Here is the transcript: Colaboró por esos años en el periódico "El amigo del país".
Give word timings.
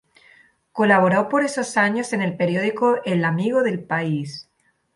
Colaboró 0.71 1.29
por 1.29 1.43
esos 1.43 1.77
años 1.77 2.11
en 2.11 2.23
el 2.23 2.35
periódico 2.35 3.01
"El 3.05 3.23
amigo 3.23 3.61
del 3.61 3.83
país". 3.83 4.49